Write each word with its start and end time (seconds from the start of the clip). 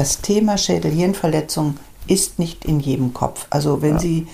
das 0.00 0.22
Thema 0.22 0.56
Schädel-Hirnverletzung 0.56 1.76
ist 2.06 2.38
nicht 2.38 2.64
in 2.64 2.80
jedem 2.80 3.12
Kopf. 3.12 3.46
Also 3.50 3.82
wenn 3.82 3.96
ja. 3.96 3.98
Sie, 3.98 4.26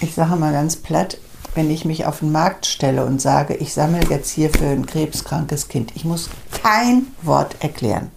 ich 0.00 0.14
sage 0.14 0.36
mal 0.36 0.52
ganz 0.52 0.76
platt, 0.76 1.18
wenn 1.56 1.72
ich 1.72 1.84
mich 1.84 2.06
auf 2.06 2.20
den 2.20 2.30
Markt 2.30 2.66
stelle 2.66 3.04
und 3.04 3.20
sage, 3.20 3.54
ich 3.54 3.74
sammle 3.74 4.06
jetzt 4.08 4.30
hier 4.30 4.48
für 4.48 4.66
ein 4.66 4.86
krebskrankes 4.86 5.66
Kind, 5.66 5.90
ich 5.96 6.04
muss 6.04 6.30
kein 6.62 7.08
Wort 7.22 7.56
erklären. 7.58 8.12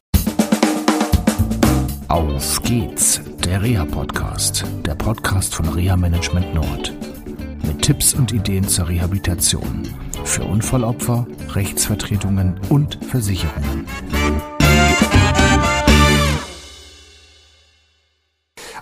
Auf 2.08 2.62
geht's, 2.62 3.20
der 3.44 3.64
Reha-Podcast, 3.64 4.64
der 4.86 4.94
Podcast 4.94 5.56
von 5.56 5.70
Reha 5.70 5.98
Management 5.98 6.54
Nord. 6.54 6.94
Mit 7.66 7.82
Tipps 7.82 8.14
und 8.14 8.32
Ideen 8.32 8.68
zur 8.68 8.90
Rehabilitation 8.90 9.92
für 10.24 10.44
Unfallopfer, 10.44 11.26
Rechtsvertretungen 11.56 12.60
und 12.70 13.00
Versicherungen. 13.10 13.88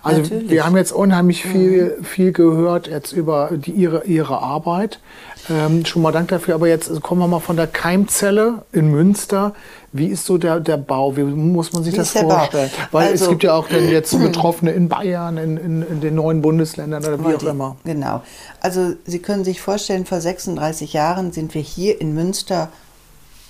Also 0.07 0.21
Natürlich. 0.21 0.49
wir 0.49 0.66
haben 0.66 0.77
jetzt 0.77 0.93
unheimlich 0.93 1.43
viel, 1.43 1.97
viel 2.02 2.31
gehört 2.31 2.88
jetzt 2.88 3.11
über 3.11 3.49
die, 3.52 3.71
ihre, 3.71 4.05
ihre 4.05 4.41
Arbeit. 4.41 5.02
Ähm, 5.49 5.85
schon 5.85 6.02
mal 6.02 6.13
Dank 6.13 6.30
dafür. 6.30 6.55
Aber 6.55 6.70
jetzt 6.70 7.02
kommen 7.02 7.20
wir 7.20 7.27
mal 7.27 7.41
von 7.41 7.57
der 7.57 7.67
Keimzelle 7.67 8.63
in 8.71 8.89
Münster. 8.89 9.53
Wie 9.91 10.07
ist 10.07 10.25
so 10.25 10.38
der, 10.38 10.61
der 10.61 10.77
Bau? 10.77 11.17
Wie 11.17 11.23
muss 11.23 11.73
man 11.73 11.83
sich 11.83 11.93
Wie 11.93 11.97
das 11.97 12.11
vorstellen? 12.11 12.70
Weil 12.91 13.09
also, 13.09 13.25
es 13.25 13.30
gibt 13.30 13.43
ja 13.43 13.53
auch 13.53 13.67
dann 13.67 13.89
jetzt 13.89 14.17
Betroffene 14.21 14.71
in 14.71 14.88
Bayern, 14.88 15.38
in, 15.38 15.57
in, 15.57 15.81
in 15.81 15.99
den 15.99 16.16
neuen 16.16 16.41
Bundesländern 16.41 17.03
oder 17.03 17.19
wie 17.19 17.35
auch 17.35 17.44
immer. 17.44 17.75
Genau. 17.83 18.23
Also 18.61 18.94
Sie 19.05 19.19
können 19.19 19.44
sich 19.44 19.59
vorstellen, 19.59 20.05
vor 20.05 20.21
36 20.21 20.94
Jahren 20.94 21.33
sind 21.33 21.53
wir 21.53 21.61
hier 21.61 21.99
in 21.99 22.13
Münster 22.13 22.69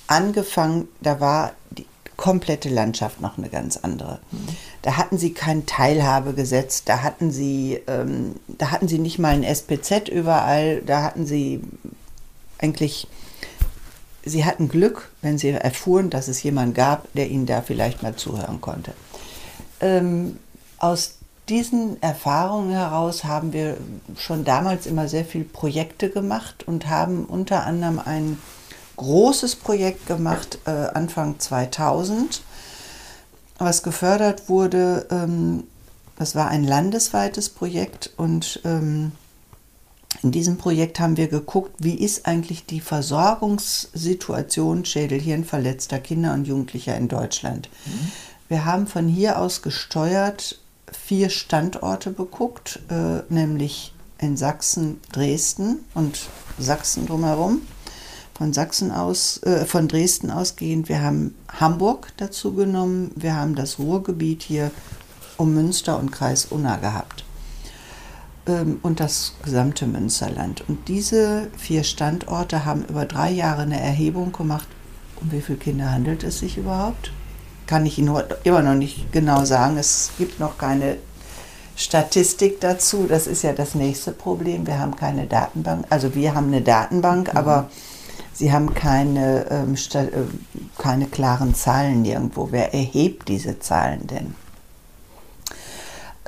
angefangen. 0.08 0.88
Da 1.02 1.20
war 1.20 1.52
die 1.70 1.86
komplette 2.18 2.70
Landschaft 2.70 3.22
noch 3.22 3.38
eine 3.38 3.48
ganz 3.48 3.78
andere. 3.78 4.20
Da 4.82 4.98
hatten 4.98 5.18
sie 5.18 5.34
kein 5.34 5.66
Teilhabegesetz, 5.68 6.84
da 6.84 7.04
hatten 7.04 7.32
sie, 7.32 7.80
ähm, 7.88 8.36
da 8.48 8.72
hatten 8.72 8.88
sie 8.88 8.98
nicht 8.98 9.20
mal 9.20 9.34
ein 9.34 9.44
SPZ 9.44 10.10
überall, 10.10 10.82
da 10.82 11.04
hatten 11.04 11.26
sie 11.28 11.62
eigentlich, 12.58 13.08
sie 14.26 14.46
hatten 14.46 14.68
Glück, 14.68 15.12
wenn 15.22 15.38
sie 15.38 15.50
erfuhren, 15.50 16.10
dass 16.10 16.28
es 16.28 16.42
jemanden 16.42 16.74
gab, 16.74 17.08
der 17.14 17.30
ihnen 17.30 17.46
da 17.46 17.62
vielleicht 17.62 18.02
mal 18.02 18.16
zuhören 18.16 18.62
konnte. 18.62 18.94
Ähm, 19.80 20.38
aus 20.80 21.18
diesen 21.50 22.02
Erfahrungen 22.02 22.72
heraus 22.72 23.24
haben 23.24 23.54
wir 23.54 23.78
schon 24.18 24.44
damals 24.44 24.86
immer 24.86 25.08
sehr 25.08 25.24
viele 25.24 25.46
Projekte 25.46 26.10
gemacht 26.10 26.68
und 26.68 26.90
haben 26.90 27.26
unter 27.26 27.66
anderem 27.66 28.00
ein 28.04 28.38
großes 28.98 29.56
Projekt 29.56 30.08
gemacht, 30.08 30.60
äh, 30.66 30.72
Anfang 30.72 31.40
2000, 31.40 32.42
was 33.58 33.84
gefördert 33.84 34.50
wurde. 34.50 35.08
Ähm, 35.10 35.64
das 36.18 36.36
war 36.36 36.50
ein 36.50 36.64
landesweites 36.64 37.50
Projekt 37.50 38.12
und 38.18 38.60
ähm, 38.66 39.12
in 40.24 40.32
diesem 40.32 40.58
Projekt 40.58 41.00
haben 41.00 41.16
wir 41.16 41.28
geguckt, 41.28 41.76
wie 41.78 41.94
ist 41.94 42.26
eigentlich 42.26 42.66
die 42.66 42.82
Versorgungssituation 42.82 44.84
schädelhirnverletzter 44.84 46.00
Kinder 46.00 46.34
und 46.34 46.48
Jugendlicher 46.48 46.98
in 46.98 47.08
Deutschland. 47.08 47.70
Mhm. 47.86 48.12
Wir 48.50 48.66
haben 48.66 48.88
von 48.88 49.08
hier 49.08 49.40
aus 49.40 49.62
gesteuert 49.62 50.60
vier 50.92 51.30
Standorte 51.30 52.10
beguckt, 52.10 52.80
äh, 52.90 53.20
nämlich 53.30 53.94
in 54.18 54.38
Sachsen, 54.38 55.00
Dresden 55.12 55.86
und 55.94 56.22
Sachsen 56.58 57.06
drumherum 57.06 57.62
von 58.38 58.54
Sachsen 58.54 58.92
aus, 58.92 59.42
äh, 59.44 59.66
von 59.66 59.88
Dresden 59.88 60.30
ausgehend. 60.30 60.90
Wir 60.90 61.02
haben 61.02 61.34
Hamburg 61.60 62.10
dazu 62.18 62.54
genommen. 62.54 63.12
Wir 63.16 63.36
haben 63.36 63.56
das 63.56 63.80
Ruhrgebiet 63.80 64.44
hier 64.44 64.70
um 65.38 65.54
Münster 65.54 65.98
und 65.98 66.12
Kreis 66.12 66.46
Unna 66.46 66.78
gehabt. 66.78 67.24
Ähm, 68.46 68.80
und 68.84 69.00
das 69.00 69.34
gesamte 69.44 69.88
Münsterland. 69.88 70.64
Und 70.68 70.88
diese 70.88 71.48
vier 71.58 71.84
Standorte 71.84 72.64
haben 72.64 72.86
über 72.86 73.06
drei 73.06 73.32
Jahre 73.32 73.64
eine 73.64 73.80
Erhebung 73.80 74.32
gemacht. 74.32 74.68
Um 75.20 75.32
wie 75.32 75.42
viele 75.42 75.58
Kinder 75.58 75.92
handelt 75.92 76.24
es 76.24 76.40
sich 76.40 76.58
überhaupt? 76.58 77.12
Kann 77.66 77.88
ich 77.88 77.98
Ihnen 77.98 78.16
immer 78.44 78.62
noch 78.62 78.76
nicht 78.76 79.12
genau 79.12 79.46
sagen. 79.46 79.78
Es 79.78 80.12
gibt 80.20 80.40
noch 80.40 80.60
keine 80.60 80.98
Statistik 81.76 82.62
dazu. 82.62 83.08
Das 83.10 83.26
ist 83.26 83.42
ja 83.42 83.54
das 83.54 83.74
nächste 83.74 84.12
Problem. 84.12 84.68
Wir 84.68 84.78
haben 84.78 84.96
keine 84.96 85.26
Datenbank. 85.26 85.86
Also 85.90 86.14
wir 86.14 86.36
haben 86.36 86.48
eine 86.48 86.62
Datenbank, 86.62 87.34
mhm. 87.34 87.38
aber 87.38 87.70
Sie 88.38 88.52
haben 88.52 88.76
keine, 88.76 89.48
ähm, 89.50 89.74
äh, 89.74 90.08
keine 90.78 91.08
klaren 91.08 91.56
Zahlen 91.56 92.04
nirgendwo. 92.04 92.50
Wer 92.52 92.72
erhebt 92.72 93.30
diese 93.30 93.58
Zahlen 93.58 94.06
denn? 94.06 94.36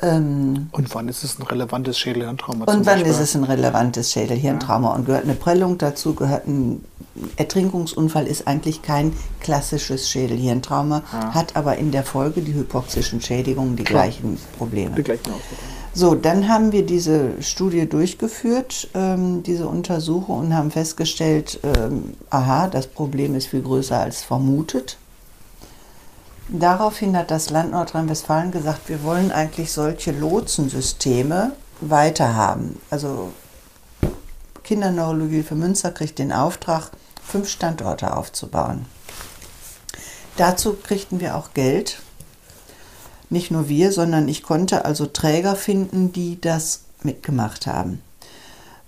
Ähm, 0.02 0.70
und 0.72 0.96
wann 0.96 1.08
ist 1.08 1.24
es 1.24 1.38
ein 1.38 1.44
relevantes 1.44 2.00
Schädelhirntrauma? 2.00 2.66
Und 2.66 2.68
wann 2.68 2.84
Beispiel? 2.84 3.12
ist 3.12 3.20
es 3.20 3.36
ein 3.36 3.44
relevantes 3.44 4.12
Schädelhirntrauma? 4.12 4.90
Ja. 4.90 4.96
Und 4.96 5.06
gehört 5.06 5.26
eine 5.26 5.36
Prellung 5.36 5.78
dazu, 5.78 6.16
gehört 6.16 6.48
ein 6.48 6.84
Ertrinkungsunfall, 7.36 8.26
ist 8.26 8.48
eigentlich 8.48 8.82
kein 8.82 9.14
klassisches 9.40 10.10
Schädelhirntrauma, 10.10 11.04
ja. 11.14 11.34
hat 11.36 11.56
aber 11.56 11.78
in 11.78 11.92
der 11.92 12.04
Folge 12.04 12.42
die 12.42 12.56
hypoxischen 12.56 13.22
Schädigungen 13.22 13.76
die 13.76 13.84
Klar. 13.84 14.06
gleichen 14.06 14.40
Probleme. 14.58 14.96
Die 14.96 15.04
gleichen 15.04 15.28
Auswirkungen. 15.28 15.79
So, 15.94 16.14
dann 16.14 16.48
haben 16.48 16.72
wir 16.72 16.86
diese 16.86 17.42
Studie 17.42 17.90
durchgeführt, 17.90 18.90
ähm, 18.94 19.42
diese 19.44 19.68
Untersuchung 19.68 20.40
und 20.40 20.56
haben 20.56 20.72
festgestellt, 20.72 21.60
ähm, 21.64 22.14
aha, 22.30 22.68
das 22.68 22.88
Problem 22.88 23.36
ist 23.36 23.48
viel 23.48 23.64
größer 23.64 24.00
als 24.00 24.22
vermutet. 24.22 24.98
Daraufhin 26.48 27.18
hat 27.18 27.32
das 27.32 27.50
Land 27.50 27.72
Nordrhein-Westfalen 27.72 28.52
gesagt, 28.52 28.90
wir 28.90 29.04
wollen 29.04 29.32
eigentlich 29.32 29.72
solche 29.72 30.12
Lotsensysteme 30.12 31.54
weiterhaben. 31.82 32.80
Also 32.90 33.32
Kinderneurologie 34.64 35.44
für 35.44 35.56
Münster 35.56 35.92
kriegt 35.92 36.20
den 36.20 36.32
Auftrag, 36.32 36.92
fünf 37.24 37.50
Standorte 37.50 38.16
aufzubauen. 38.16 38.86
Dazu 40.38 40.74
kriegten 40.74 41.20
wir 41.20 41.36
auch 41.36 41.54
Geld 41.54 42.02
nicht 43.30 43.52
nur 43.52 43.70
wir, 43.70 43.92
sondern 43.92 44.28
ich 44.28 44.44
konnte 44.44 44.86
also 44.86 45.06
Träger 45.06 45.56
finden, 45.56 46.12
die 46.12 46.40
das 46.42 46.82
mitgemacht 47.04 47.68
haben. 47.68 48.02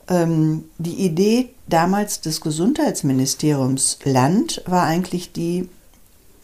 Ähm, 0.07 0.65
die 0.77 1.05
Idee 1.05 1.49
damals 1.67 2.21
des 2.21 2.41
Gesundheitsministeriums 2.41 3.99
Land 4.03 4.61
war 4.65 4.83
eigentlich 4.83 5.31
die, 5.31 5.69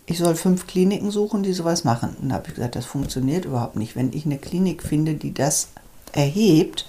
ich 0.06 0.20
soll 0.20 0.36
fünf 0.36 0.68
Kliniken 0.68 1.12
suchen, 1.12 1.44
die 1.44 1.54
sowas 1.54 1.84
machen. 1.84 2.16
Und 2.22 2.30
da 2.30 2.36
habe 2.36 2.48
ich 2.48 2.56
gesagt, 2.56 2.76
das 2.76 2.86
funktioniert 2.86 3.46
überhaupt 3.46 3.76
nicht. 3.76 3.96
Wenn 3.96 4.14
ich 4.14 4.26
eine 4.26 4.38
Klinik 4.38 4.84
finde, 4.84 5.16
die 5.16 5.34
das 5.34 5.70
erhebt, 6.14 6.86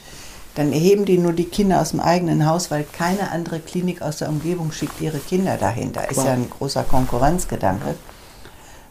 dann 0.55 0.73
erheben 0.73 1.05
die 1.05 1.19
nur 1.19 1.33
die 1.33 1.45
Kinder 1.45 1.81
aus 1.81 1.91
dem 1.91 2.01
eigenen 2.01 2.47
Haus, 2.47 2.71
weil 2.71 2.85
keine 2.85 3.31
andere 3.31 3.61
Klinik 3.61 4.03
aus 4.03 4.19
der 4.19 4.29
Umgebung 4.29 4.73
schickt 4.73 5.01
ihre 5.01 5.19
Kinder 5.19 5.57
dahin. 5.57 5.93
Da 5.93 6.03
ist 6.03 6.19
ja 6.19 6.33
ein 6.33 6.51
großer 6.51 6.83
Konkurrenzgedanke. 6.85 7.95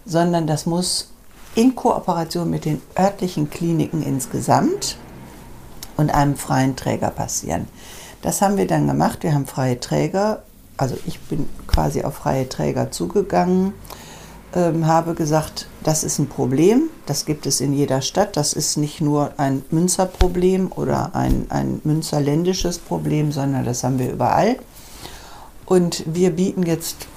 Sondern 0.05 0.47
das 0.47 0.65
muss 0.65 1.09
in 1.57 1.75
Kooperation 1.75 2.51
mit 2.51 2.65
den 2.65 2.81
örtlichen 2.97 3.49
Kliniken 3.49 4.03
insgesamt 4.03 4.95
und 5.97 6.13
einem 6.13 6.35
freien 6.35 6.75
Träger 6.75 7.09
passieren. 7.09 7.67
Das 8.21 8.43
haben 8.43 8.57
wir 8.57 8.67
dann 8.67 8.87
gemacht. 8.87 9.23
Wir 9.23 9.33
haben 9.33 9.47
freie 9.47 9.79
Träger, 9.79 10.43
also 10.77 10.95
ich 11.07 11.19
bin 11.19 11.49
quasi 11.65 12.03
auf 12.03 12.13
freie 12.13 12.47
Träger 12.47 12.91
zugegangen, 12.91 13.73
ähm, 14.53 14.85
habe 14.85 15.15
gesagt, 15.15 15.67
das 15.83 16.03
ist 16.03 16.19
ein 16.19 16.29
Problem, 16.29 16.91
das 17.07 17.25
gibt 17.25 17.47
es 17.47 17.59
in 17.59 17.73
jeder 17.73 18.01
Stadt, 18.01 18.37
das 18.37 18.53
ist 18.53 18.77
nicht 18.77 19.01
nur 19.01 19.31
ein 19.37 19.63
Münzerproblem 19.71 20.71
oder 20.75 21.15
ein, 21.15 21.47
ein 21.49 21.81
münzerländisches 21.83 22.77
Problem, 22.77 23.31
sondern 23.31 23.65
das 23.65 23.83
haben 23.83 23.97
wir 23.97 24.11
überall. 24.11 24.57
Und 25.65 26.03
wir 26.05 26.29
bieten 26.29 26.63
jetzt 26.63 27.07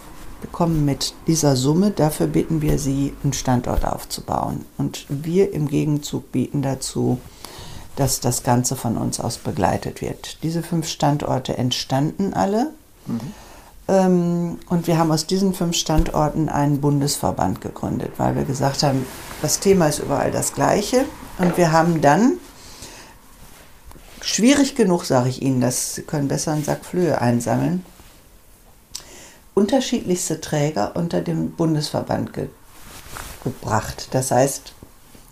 bekommen 0.40 0.84
mit 0.84 1.14
dieser 1.26 1.56
Summe, 1.56 1.90
dafür 1.90 2.26
bitten 2.26 2.62
wir 2.62 2.78
Sie, 2.78 3.14
einen 3.22 3.32
Standort 3.32 3.84
aufzubauen. 3.84 4.64
Und 4.78 5.06
wir 5.08 5.52
im 5.52 5.68
Gegenzug 5.68 6.32
bieten 6.32 6.62
dazu, 6.62 7.18
dass 7.96 8.20
das 8.20 8.42
Ganze 8.42 8.76
von 8.76 8.96
uns 8.96 9.20
aus 9.20 9.36
begleitet 9.38 10.00
wird. 10.00 10.42
Diese 10.42 10.62
fünf 10.62 10.88
Standorte 10.88 11.58
entstanden 11.58 12.32
alle. 12.34 12.72
Mhm. 13.06 13.20
Ähm, 13.88 14.58
und 14.68 14.86
wir 14.86 14.96
haben 14.96 15.10
aus 15.10 15.26
diesen 15.26 15.52
fünf 15.52 15.76
Standorten 15.76 16.48
einen 16.48 16.80
Bundesverband 16.80 17.60
gegründet, 17.60 18.12
weil 18.16 18.36
wir 18.36 18.44
gesagt 18.44 18.82
haben, 18.82 19.04
das 19.42 19.60
Thema 19.60 19.88
ist 19.88 19.98
überall 19.98 20.30
das 20.30 20.54
gleiche. 20.54 21.04
Und 21.38 21.56
wir 21.56 21.72
haben 21.72 22.00
dann, 22.00 22.34
schwierig 24.22 24.76
genug, 24.76 25.04
sage 25.04 25.28
ich 25.28 25.42
Ihnen, 25.42 25.60
dass 25.60 25.94
Sie 25.96 26.02
können 26.02 26.28
besser 26.28 26.52
einen 26.52 26.64
Sack 26.64 26.84
Flöhe 26.84 27.20
einsammeln, 27.20 27.84
unterschiedlichste 29.54 30.40
Träger 30.40 30.92
unter 30.94 31.20
dem 31.20 31.52
Bundesverband 31.52 32.32
ge 32.32 32.48
gebracht. 33.42 34.08
Das 34.10 34.30
heißt, 34.30 34.74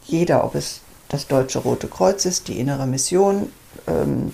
jeder, 0.06 0.42
ob 0.44 0.54
es 0.54 0.80
das 1.10 1.26
Deutsche 1.26 1.58
Rote 1.58 1.88
Kreuz 1.88 2.24
ist, 2.24 2.48
die 2.48 2.58
Innere 2.58 2.86
Mission 2.86 3.52
ähm, 3.86 4.32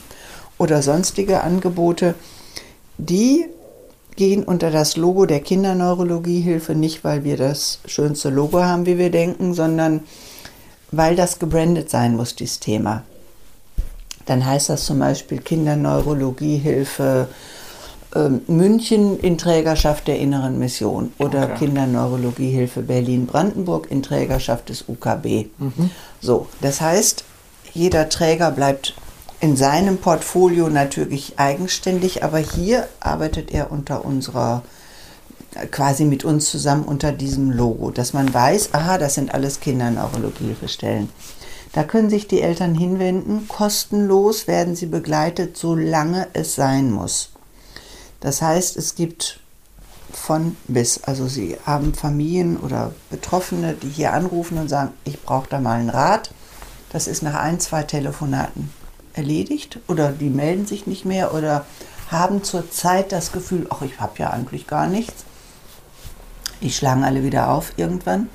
oder 0.58 0.80
sonstige 0.82 1.42
Angebote, 1.42 2.14
die 2.98 3.46
gehen 4.16 4.44
unter 4.44 4.70
das 4.70 4.96
Logo 4.96 5.26
der 5.26 5.40
Kinderneurologiehilfe 5.40 6.74
nicht, 6.74 7.02
weil 7.02 7.24
wir 7.24 7.36
das 7.36 7.80
schönste 7.86 8.30
Logo 8.30 8.62
haben, 8.62 8.86
wie 8.86 8.98
wir 8.98 9.10
denken, 9.10 9.54
sondern 9.54 10.04
weil 10.92 11.16
das 11.16 11.40
gebrandet 11.40 11.90
sein 11.90 12.14
muss, 12.14 12.36
dieses 12.36 12.60
Thema. 12.60 13.02
Dann 14.26 14.46
heißt 14.46 14.68
das 14.68 14.86
zum 14.86 15.00
Beispiel 15.00 15.38
Kinderneurologiehilfe 15.38 17.28
München 18.46 19.18
in 19.18 19.38
Trägerschaft 19.38 20.06
der 20.06 20.20
Inneren 20.20 20.58
Mission 20.58 21.12
oder 21.18 21.44
okay. 21.44 21.66
Kinderneurologiehilfe 21.66 22.82
Berlin-Brandenburg 22.82 23.90
in 23.90 24.02
Trägerschaft 24.02 24.68
des 24.68 24.84
UKB. 24.88 25.46
Mhm. 25.58 25.90
So, 26.20 26.46
das 26.60 26.80
heißt, 26.80 27.24
jeder 27.72 28.08
Träger 28.08 28.52
bleibt 28.52 28.94
in 29.40 29.56
seinem 29.56 29.98
Portfolio 29.98 30.68
natürlich 30.68 31.38
eigenständig, 31.38 32.22
aber 32.22 32.38
hier 32.38 32.88
arbeitet 33.00 33.52
er 33.52 33.72
unter 33.72 34.04
unserer 34.04 34.62
quasi 35.70 36.04
mit 36.04 36.24
uns 36.24 36.50
zusammen 36.50 36.84
unter 36.84 37.12
diesem 37.12 37.50
Logo, 37.50 37.90
dass 37.90 38.12
man 38.12 38.32
weiß, 38.32 38.70
aha, 38.72 38.98
das 38.98 39.14
sind 39.14 39.34
alles 39.34 39.60
Kinderneurologiehilfestellen. 39.60 41.08
Da 41.72 41.82
können 41.82 42.10
sich 42.10 42.28
die 42.28 42.40
Eltern 42.40 42.74
hinwenden, 42.74 43.48
kostenlos 43.48 44.46
werden 44.46 44.76
sie 44.76 44.86
begleitet, 44.86 45.56
solange 45.56 46.28
es 46.32 46.54
sein 46.54 46.90
muss. 46.90 47.33
Das 48.24 48.40
heißt, 48.40 48.78
es 48.78 48.94
gibt 48.94 49.38
von 50.10 50.56
bis, 50.66 51.04
also 51.04 51.28
sie 51.28 51.58
haben 51.66 51.92
Familien 51.92 52.56
oder 52.56 52.92
Betroffene, 53.10 53.74
die 53.74 53.90
hier 53.90 54.14
anrufen 54.14 54.56
und 54.56 54.68
sagen, 54.68 54.92
ich 55.04 55.20
brauche 55.20 55.50
da 55.50 55.60
mal 55.60 55.78
einen 55.78 55.90
Rat. 55.90 56.30
Das 56.90 57.06
ist 57.06 57.22
nach 57.22 57.34
ein, 57.34 57.60
zwei 57.60 57.82
Telefonaten 57.82 58.72
erledigt 59.12 59.78
oder 59.88 60.10
die 60.10 60.30
melden 60.30 60.64
sich 60.64 60.86
nicht 60.86 61.04
mehr 61.04 61.34
oder 61.34 61.66
haben 62.10 62.42
zurzeit 62.42 63.12
das 63.12 63.30
Gefühl, 63.30 63.66
ach, 63.68 63.82
ich 63.82 64.00
habe 64.00 64.14
ja 64.16 64.30
eigentlich 64.30 64.66
gar 64.66 64.86
nichts. 64.86 65.24
Die 66.62 66.70
schlagen 66.70 67.04
alle 67.04 67.24
wieder 67.24 67.50
auf 67.50 67.74
irgendwann. 67.76 68.30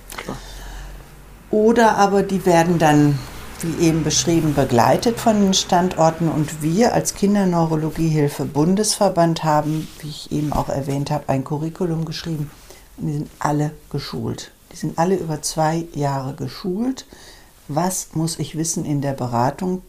Oder 1.50 1.98
aber 1.98 2.22
die 2.22 2.46
werden 2.46 2.78
dann, 2.78 3.18
wie 3.64 3.86
eben 3.86 4.04
beschrieben, 4.04 4.54
begleitet 4.54 5.20
von 5.20 5.42
den 5.42 5.54
Standorten 5.54 6.30
und 6.30 6.62
wir 6.62 6.94
als 6.94 7.14
Kinderneurologiehilfe 7.14 8.46
Bundesverband 8.46 9.44
haben, 9.44 9.88
wie 10.00 10.10
ich 10.10 10.32
eben 10.32 10.54
auch 10.54 10.70
erwähnt 10.70 11.12
habe, 11.12 11.28
ein 11.28 11.44
Curriculum 11.44 12.06
geschrieben 12.06 12.50
und 12.98 13.08
die 13.08 13.14
sind 13.14 13.30
alle 13.40 13.72
geschult. 13.90 14.52
Die 14.72 14.76
sind 14.76 14.98
alle 14.98 15.16
über 15.16 15.42
zwei 15.42 15.86
Jahre 15.94 16.34
geschult. 16.34 17.06
Was 17.68 18.10
muss 18.14 18.40
ich 18.40 18.58
wissen 18.58 18.86
in 18.86 19.02
der 19.02 19.14
Beratung, 19.14 19.82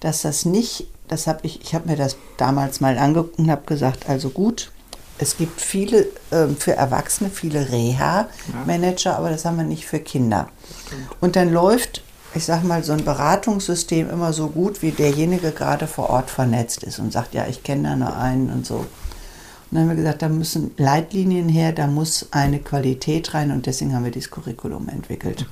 dass 0.00 0.22
das 0.22 0.44
nicht, 0.44 0.86
das 1.08 1.26
habe 1.26 1.40
ich, 1.42 1.60
ich 1.60 1.74
habe 1.74 1.88
mir 1.88 1.96
das 1.96 2.16
damals 2.36 2.80
mal 2.80 2.98
angeguckt 2.98 3.38
und 3.38 3.50
habe 3.50 3.66
gesagt, 3.66 4.08
also 4.08 4.30
gut, 4.30 4.70
es 5.18 5.36
gibt 5.36 5.60
viele 5.60 6.06
äh, 6.30 6.48
für 6.58 6.72
Erwachsene, 6.72 7.30
viele 7.30 7.70
Reha-Manager, 7.70 9.16
aber 9.16 9.30
das 9.30 9.44
haben 9.44 9.56
wir 9.56 9.64
nicht 9.64 9.86
für 9.86 9.98
Kinder. 9.98 10.48
Und 11.20 11.36
dann 11.36 11.52
läuft, 11.52 12.02
ich 12.36 12.44
sag 12.44 12.62
mal, 12.62 12.84
so 12.84 12.92
ein 12.92 13.04
Beratungssystem 13.04 14.10
immer 14.10 14.32
so 14.32 14.48
gut, 14.48 14.82
wie 14.82 14.90
derjenige 14.90 15.52
gerade 15.52 15.86
vor 15.86 16.10
Ort 16.10 16.30
vernetzt 16.30 16.82
ist 16.82 16.98
und 16.98 17.12
sagt, 17.12 17.34
ja, 17.34 17.46
ich 17.48 17.62
kenne 17.62 17.88
da 17.88 17.96
nur 17.96 18.16
einen 18.16 18.50
und 18.50 18.66
so. 18.66 18.76
Und 18.76 18.86
dann 19.70 19.82
haben 19.82 19.88
wir 19.88 19.96
gesagt, 19.96 20.22
da 20.22 20.28
müssen 20.28 20.70
Leitlinien 20.76 21.48
her, 21.48 21.72
da 21.72 21.86
muss 21.86 22.28
eine 22.30 22.60
Qualität 22.60 23.34
rein 23.34 23.50
und 23.50 23.66
deswegen 23.66 23.94
haben 23.94 24.04
wir 24.04 24.12
dieses 24.12 24.30
Curriculum 24.30 24.88
entwickelt. 24.88 25.46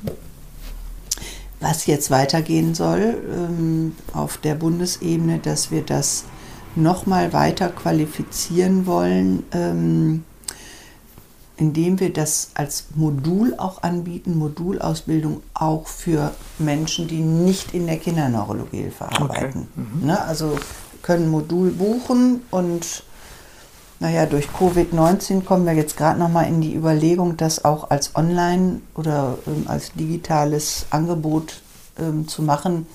Was 1.60 1.86
jetzt 1.86 2.10
weitergehen 2.10 2.75
soll 2.75 3.16
ähm, 3.32 3.96
auf 4.12 4.37
der 4.37 4.54
Bundesebene, 4.54 5.38
dass 5.38 5.70
wir 5.70 5.82
das 5.82 6.25
nochmal 6.76 7.32
weiter 7.32 7.70
qualifizieren 7.70 8.87
wollen, 8.87 9.44
ähm, 9.52 10.25
indem 11.56 12.00
wir 12.00 12.12
das 12.12 12.50
als 12.54 12.86
Modul 12.94 13.54
auch 13.56 13.82
anbieten, 13.82 14.36
Modulausbildung 14.36 15.42
auch 15.54 15.86
für 15.86 16.32
Menschen, 16.58 17.06
die 17.06 17.20
nicht 17.20 17.74
in 17.74 17.86
der 17.86 17.98
Kinderneurologiehilfe 17.98 19.04
arbeiten. 19.04 19.68
Okay. 19.72 19.88
Mhm. 20.00 20.06
Ne, 20.06 20.20
also 20.22 20.58
können 21.02 21.30
Modul 21.30 21.70
buchen 21.70 22.42
und 22.50 23.04
naja, 24.00 24.26
durch 24.26 24.48
Covid-19 24.48 25.44
kommen 25.44 25.64
wir 25.64 25.72
jetzt 25.72 25.96
gerade 25.96 26.18
nochmal 26.18 26.48
in 26.48 26.60
die 26.60 26.74
Überlegung, 26.74 27.36
das 27.36 27.64
auch 27.64 27.90
als 27.90 28.16
Online- 28.16 28.80
oder 28.94 29.38
ähm, 29.46 29.64
als 29.66 29.92
digitales 29.92 30.86
Angebot 30.90 31.62
ähm, 31.98 32.26
zu 32.26 32.42
machen 32.42 32.86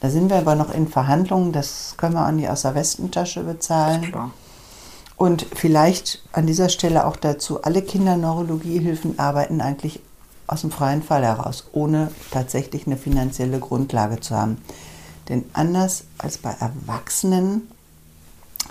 da 0.00 0.08
sind 0.08 0.30
wir 0.30 0.38
aber 0.38 0.54
noch 0.54 0.72
in 0.72 0.88
Verhandlungen, 0.88 1.52
das 1.52 1.94
können 1.98 2.14
wir 2.14 2.26
auch 2.26 2.32
nicht 2.32 2.48
aus 2.48 2.62
der 2.62 2.74
Westentasche 2.74 3.42
bezahlen. 3.42 4.02
Klar. 4.02 4.30
Und 5.20 5.44
vielleicht 5.54 6.22
an 6.32 6.46
dieser 6.46 6.70
Stelle 6.70 7.06
auch 7.06 7.16
dazu, 7.16 7.60
alle 7.60 7.82
Kinderneurologiehilfen 7.82 9.18
arbeiten 9.18 9.60
eigentlich 9.60 10.00
aus 10.46 10.62
dem 10.62 10.70
freien 10.70 11.02
Fall 11.02 11.22
heraus, 11.22 11.64
ohne 11.72 12.10
tatsächlich 12.30 12.86
eine 12.86 12.96
finanzielle 12.96 13.58
Grundlage 13.58 14.20
zu 14.20 14.34
haben. 14.34 14.56
Denn 15.28 15.44
anders 15.52 16.04
als 16.16 16.38
bei 16.38 16.52
Erwachsenen 16.52 17.68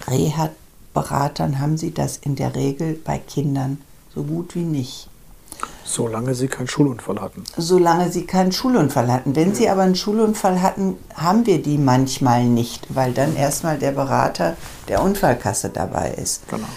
Reha-Beratern 0.07 1.59
haben 1.59 1.77
sie 1.77 1.93
das 1.93 2.17
in 2.17 2.35
der 2.35 2.55
Regel 2.55 2.95
bei 2.95 3.19
Kindern 3.19 3.79
so 4.15 4.23
gut 4.23 4.55
wie 4.55 4.63
nicht. 4.63 5.07
Solange 5.91 6.35
sie 6.35 6.47
keinen 6.47 6.67
Schulunfall 6.67 7.19
hatten. 7.19 7.43
Solange 7.57 8.11
sie 8.11 8.27
keinen 8.27 8.51
Schulunfall 8.51 9.11
hatten. 9.11 9.35
Wenn 9.35 9.55
sie 9.55 9.69
aber 9.69 9.81
einen 9.81 9.95
Schulunfall 9.95 10.61
hatten, 10.61 10.97
haben 11.15 11.47
wir 11.47 11.63
die 11.63 11.79
manchmal 11.79 12.45
nicht, 12.45 12.85
weil 12.89 13.11
dann 13.11 13.35
erstmal 13.35 13.79
der 13.79 13.91
Berater 13.91 14.55
der 14.87 15.01
Unfallkasse 15.01 15.69
dabei 15.69 16.11
ist. 16.11 16.47
Genau. 16.47 16.67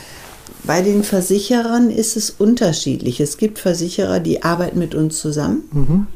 Bei 0.64 0.80
den 0.80 1.04
Versicherern 1.04 1.90
ist 1.90 2.16
es 2.16 2.30
unterschiedlich. 2.30 3.20
Es 3.20 3.36
gibt 3.36 3.58
Versicherer, 3.58 4.18
die 4.18 4.42
arbeiten 4.42 4.78
mit 4.78 4.94
uns 4.94 5.18
zusammen, 5.18 5.68
mhm. 5.72 6.06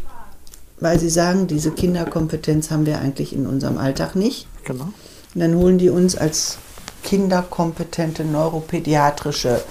weil 0.80 0.98
sie 0.98 1.10
sagen, 1.10 1.48
diese 1.48 1.72
Kinderkompetenz 1.72 2.70
haben 2.70 2.86
wir 2.86 2.98
eigentlich 2.98 3.34
in 3.34 3.46
unserem 3.46 3.76
Alltag 3.76 4.16
nicht. 4.16 4.46
Genau. 4.64 4.88
Und 5.34 5.40
dann 5.40 5.54
holen 5.54 5.76
die 5.76 5.90
uns 5.90 6.16
als 6.16 6.56
kinderkompetente 7.02 8.24
neuropädiatrische 8.24 9.62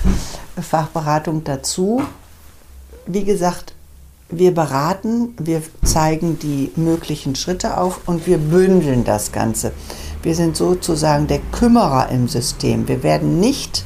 Fachberatung 0.62 1.44
dazu 1.44 2.04
wie 3.06 3.24
gesagt, 3.24 3.74
wir 4.30 4.54
beraten, 4.54 5.36
wir 5.38 5.62
zeigen 5.84 6.40
die 6.40 6.72
möglichen 6.76 7.36
Schritte 7.36 7.78
auf 7.78 8.08
und 8.08 8.26
wir 8.26 8.38
bündeln 8.38 9.04
das 9.04 9.32
Ganze. 9.32 9.72
Wir 10.24 10.34
sind 10.34 10.58
sozusagen 10.58 11.28
der 11.28 11.40
Kümmerer 11.52 12.10
im 12.10 12.28
System. 12.28 12.88
Wir 12.88 13.04
werden 13.04 13.40
nicht 13.40 13.86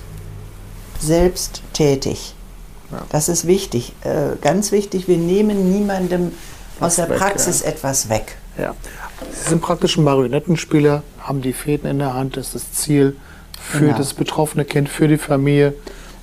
selbst 0.99 1.61
tätig. 1.73 2.35
Ja. 2.91 3.01
Das 3.09 3.29
ist 3.29 3.45
wichtig, 3.45 3.93
äh, 4.03 4.37
ganz 4.41 4.71
wichtig. 4.71 5.07
Wir 5.07 5.17
nehmen 5.17 5.71
niemandem 5.71 6.31
aus 6.79 6.95
der 6.95 7.09
weg, 7.09 7.17
Praxis 7.17 7.61
ja. 7.61 7.67
etwas 7.67 8.09
weg. 8.09 8.37
Ja. 8.57 8.73
Sie 9.33 9.49
sind 9.49 9.61
praktisch 9.61 9.97
ein 9.97 10.03
Marionettenspieler, 10.05 11.03
haben 11.19 11.41
die 11.41 11.53
Fäden 11.53 11.89
in 11.89 11.99
der 11.99 12.13
Hand, 12.13 12.37
das 12.37 12.55
ist 12.55 12.55
das 12.55 12.71
Ziel 12.73 13.17
für 13.59 13.87
genau. 13.87 13.97
das 13.97 14.13
betroffene 14.13 14.63
Kind, 14.63 14.87
für 14.87 15.07
die 15.07 15.17
Familie. 15.17 15.75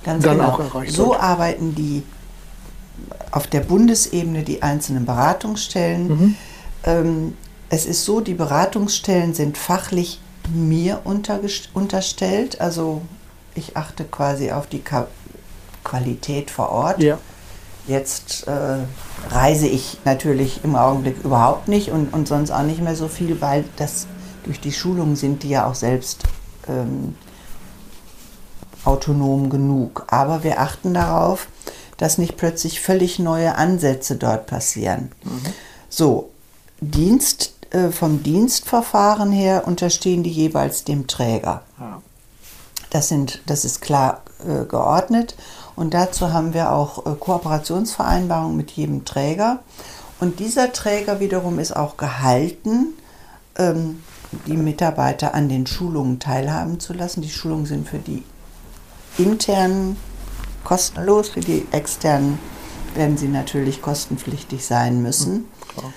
Ganz 0.03 0.23
dann 0.23 0.37
genau. 0.37 0.49
auch 0.49 0.59
erreicht 0.59 0.93
So 0.93 1.11
wird. 1.11 1.21
arbeiten 1.21 1.75
die 1.75 2.03
auf 3.31 3.47
der 3.47 3.61
Bundesebene 3.61 4.43
die 4.43 4.63
einzelnen 4.63 5.05
Beratungsstellen. 5.05 6.07
Mhm. 6.07 6.35
Ähm, 6.83 7.37
es 7.69 7.85
ist 7.85 8.05
so, 8.05 8.21
die 8.21 8.33
Beratungsstellen 8.33 9.33
sind 9.33 9.57
fachlich 9.57 10.19
mir 10.53 11.01
unterstellt. 11.05 12.61
Also 12.61 13.01
ich 13.55 13.75
achte 13.75 14.05
quasi 14.05 14.51
auf 14.51 14.67
die 14.67 14.79
Ka 14.79 15.07
Qualität 15.83 16.51
vor 16.51 16.69
Ort. 16.69 17.01
Ja. 17.01 17.17
Jetzt 17.87 18.45
äh, 18.47 18.79
reise 19.29 19.67
ich 19.67 19.99
natürlich 20.03 20.59
im 20.65 20.75
Augenblick 20.75 21.23
überhaupt 21.23 21.69
nicht 21.69 21.91
und, 21.91 22.13
und 22.13 22.27
sonst 22.27 22.51
auch 22.51 22.63
nicht 22.63 22.81
mehr 22.81 22.95
so 22.95 23.07
viel, 23.07 23.39
weil 23.39 23.63
das 23.77 24.05
durch 24.43 24.59
die 24.59 24.73
Schulung 24.73 25.15
sind 25.15 25.43
die 25.43 25.49
ja 25.49 25.65
auch 25.65 25.75
selbst 25.75 26.23
ähm, 26.67 27.15
autonom 28.83 29.49
genug. 29.49 30.05
Aber 30.07 30.43
wir 30.43 30.59
achten 30.59 30.93
darauf, 30.93 31.47
dass 31.97 32.17
nicht 32.17 32.37
plötzlich 32.37 32.81
völlig 32.81 33.19
neue 33.19 33.55
Ansätze 33.55 34.15
dort 34.15 34.47
passieren. 34.47 35.11
Mhm. 35.23 35.41
So, 35.89 36.29
Dienst, 36.79 37.53
äh, 37.71 37.89
vom 37.89 38.23
Dienstverfahren 38.23 39.31
her 39.31 39.67
unterstehen 39.67 40.23
die 40.23 40.31
jeweils 40.31 40.83
dem 40.83 41.07
Träger. 41.07 41.63
Ja. 41.79 42.01
Das, 42.91 43.07
sind, 43.07 43.41
das 43.47 43.65
ist 43.65 43.81
klar 43.81 44.21
äh, 44.47 44.65
geordnet 44.65 45.35
und 45.75 45.93
dazu 45.93 46.31
haben 46.31 46.53
wir 46.53 46.71
auch 46.71 47.05
äh, 47.05 47.15
Kooperationsvereinbarungen 47.19 48.55
mit 48.55 48.71
jedem 48.71 49.05
Träger. 49.05 49.59
Und 50.19 50.39
dieser 50.39 50.73
Träger 50.73 51.19
wiederum 51.19 51.59
ist 51.59 51.75
auch 51.75 51.97
gehalten, 51.97 52.93
ähm, 53.57 54.01
die 54.45 54.57
Mitarbeiter 54.57 55.33
an 55.33 55.49
den 55.49 55.67
Schulungen 55.67 56.19
teilhaben 56.19 56.79
zu 56.79 56.93
lassen. 56.93 57.21
Die 57.21 57.29
Schulungen 57.29 57.65
sind 57.65 57.87
für 57.87 57.99
die 57.99 58.23
internen 59.17 59.97
kostenlos. 60.67 61.29
Für 61.29 61.39
die 61.39 61.65
externen 61.71 62.37
werden 62.93 63.17
sie 63.17 63.29
natürlich 63.29 63.81
kostenpflichtig 63.81 64.65
sein 64.65 65.01
müssen. 65.01 65.45
Klar. 65.69 65.93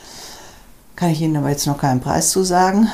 Kann 1.01 1.13
ich 1.13 1.23
Ihnen 1.23 1.39
aber 1.39 1.49
jetzt 1.49 1.67
noch 1.67 1.79
keinen 1.79 2.01
Preis 2.01 2.29
zu 2.29 2.43
sagen. 2.45 2.87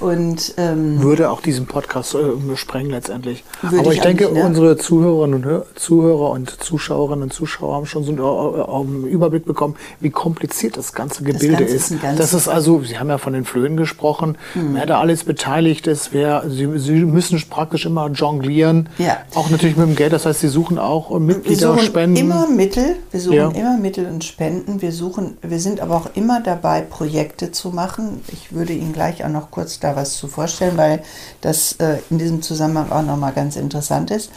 Und, 0.00 0.54
ähm, 0.56 1.02
würde 1.02 1.30
auch 1.30 1.42
diesen 1.42 1.66
Podcast 1.66 2.14
äh, 2.14 2.56
sprengen 2.56 2.90
letztendlich. 2.90 3.44
Aber 3.62 3.90
ich, 3.90 3.98
ich 3.98 4.00
denke, 4.00 4.32
ne? 4.32 4.46
unsere 4.46 4.78
Zuhörerinnen 4.78 5.44
und 5.44 5.64
Zuhörer 5.74 6.30
und 6.30 6.48
Zuschauerinnen 6.62 7.24
und 7.24 7.34
Zuschauer 7.34 7.74
haben 7.74 7.84
schon 7.84 8.04
so 8.04 8.12
einen, 8.12 9.04
äh, 9.04 9.08
Überblick 9.08 9.44
bekommen, 9.44 9.76
wie 10.00 10.08
kompliziert 10.08 10.78
das 10.78 10.94
ganze 10.94 11.22
Gebilde 11.22 11.64
das 11.64 11.72
ist. 11.72 11.90
ist 11.90 12.00
das 12.16 12.32
ist 12.32 12.48
also, 12.48 12.80
Sie 12.82 12.98
haben 12.98 13.10
ja 13.10 13.18
von 13.18 13.34
den 13.34 13.44
Flöhen 13.44 13.76
gesprochen, 13.76 14.38
mhm. 14.54 14.76
wer 14.76 14.86
da 14.86 14.98
alles 14.98 15.24
beteiligt 15.24 15.86
ist, 15.86 16.14
wer, 16.14 16.44
Sie, 16.48 16.66
Sie 16.78 17.04
müssen 17.04 17.38
praktisch 17.50 17.84
immer 17.84 18.08
jonglieren. 18.08 18.88
Ja. 18.96 19.18
Auch 19.34 19.50
natürlich 19.50 19.76
mit 19.76 19.86
dem 19.86 19.96
Geld, 19.96 20.14
das 20.14 20.24
heißt, 20.24 20.40
Sie 20.40 20.48
suchen 20.48 20.78
auch 20.78 21.18
Mitglieder, 21.18 21.76
wir 21.76 21.82
Spenden. 21.82 22.16
Immer 22.16 22.48
Mittel, 22.48 22.96
wir 23.10 23.20
suchen 23.20 23.36
ja. 23.36 23.50
immer 23.50 23.76
Mittel 23.76 24.06
und 24.06 24.24
Spenden. 24.24 24.80
Wir 24.80 24.92
suchen, 24.92 25.36
wir 25.42 25.60
sind 25.60 25.80
aber 25.80 25.96
auch 25.96 26.08
immer 26.14 26.40
dabei, 26.40 26.80
Projekte 26.80 27.49
zu 27.52 27.70
machen. 27.70 28.22
Ich 28.28 28.52
würde 28.52 28.72
Ihnen 28.72 28.92
gleich 28.92 29.24
auch 29.24 29.28
noch 29.28 29.50
kurz 29.50 29.80
da 29.80 29.96
was 29.96 30.16
zu 30.16 30.28
vorstellen, 30.28 30.76
weil 30.76 31.02
das 31.40 31.72
äh, 31.74 31.98
in 32.10 32.18
diesem 32.18 32.42
Zusammenhang 32.42 32.90
auch 32.90 33.02
nochmal 33.02 33.32
ganz 33.32 33.56
interessant 33.56 34.10
ist. 34.10 34.30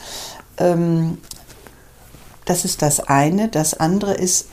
Ähm, 0.57 1.17
das 2.45 2.65
ist 2.65 2.81
das 2.81 2.99
eine. 2.99 3.47
Das 3.49 3.73
andere 3.73 4.13
ist, 4.13 4.47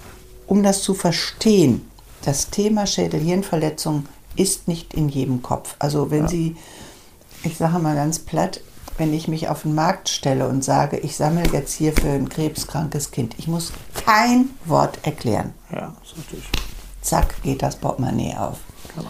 um 0.47 0.63
das 0.63 0.83
zu 0.83 0.95
verstehen, 0.95 1.89
das 2.23 2.51
Thema 2.51 2.87
Schädel-Hirnverletzung 2.87 4.07
ist 4.37 4.69
nicht 4.69 4.95
in 4.95 5.09
jedem 5.09 5.43
Kopf. 5.43 5.75
Also 5.79 6.11
wenn 6.11 6.23
ja. 6.23 6.29
Sie, 6.29 6.57
ich 7.43 7.57
sage 7.57 7.79
mal 7.79 7.95
ganz 7.95 8.19
platt, 8.19 8.61
wenn 8.99 9.15
ich 9.15 9.29
mich 9.29 9.49
auf 9.49 9.63
den 9.63 9.75
Markt 9.75 10.09
stelle 10.11 10.47
und 10.49 10.63
sage, 10.63 10.99
ich 10.99 11.17
sammle 11.17 11.45
jetzt 11.53 11.75
hier 11.75 11.93
für 11.93 12.11
ein 12.11 12.29
krebskrankes 12.29 13.11
Kind, 13.11 13.35
ich 13.39 13.49
muss 13.49 13.73
kein 14.05 14.51
Wort 14.67 14.99
erklären. 15.03 15.55
Ja, 15.73 15.95
das 16.01 16.11
ist 16.11 16.19
natürlich 16.19 16.45
zack, 17.01 17.43
geht 17.43 17.63
das 17.63 17.77
Portemonnaie 17.77 18.37
auf. 18.37 18.59
Genau. 18.95 19.09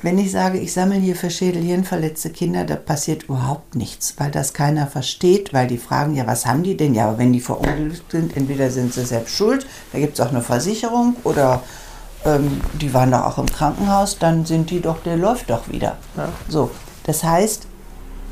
Wenn 0.00 0.18
ich 0.18 0.30
sage, 0.30 0.58
ich 0.58 0.72
sammle 0.72 0.96
hier 0.96 1.16
für 1.16 1.28
Schädelhirnverletzte 1.28 2.30
Kinder, 2.30 2.64
da 2.64 2.76
passiert 2.76 3.24
überhaupt 3.24 3.74
nichts, 3.74 4.14
weil 4.18 4.30
das 4.30 4.52
keiner 4.52 4.86
versteht, 4.86 5.52
weil 5.52 5.66
die 5.66 5.78
fragen, 5.78 6.14
ja, 6.14 6.24
was 6.24 6.46
haben 6.46 6.62
die 6.62 6.76
denn? 6.76 6.94
Ja, 6.94 7.08
aber 7.08 7.18
wenn 7.18 7.32
die 7.32 7.40
verunglückt 7.40 8.12
sind, 8.12 8.36
entweder 8.36 8.70
sind 8.70 8.94
sie 8.94 9.04
selbst 9.04 9.34
schuld, 9.34 9.66
da 9.92 9.98
gibt 9.98 10.14
es 10.14 10.24
auch 10.24 10.30
eine 10.30 10.42
Versicherung 10.42 11.16
oder 11.24 11.64
ähm, 12.24 12.60
die 12.80 12.94
waren 12.94 13.10
doch 13.10 13.24
auch 13.24 13.38
im 13.38 13.46
Krankenhaus, 13.46 14.18
dann 14.18 14.46
sind 14.46 14.70
die 14.70 14.80
doch, 14.80 15.02
der 15.02 15.16
läuft 15.16 15.50
doch 15.50 15.68
wieder. 15.68 15.96
Ja. 16.16 16.28
So, 16.48 16.70
das 17.02 17.24
heißt, 17.24 17.66